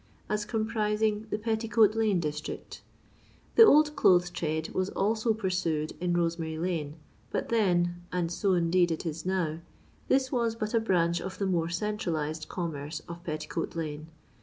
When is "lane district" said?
1.93-2.81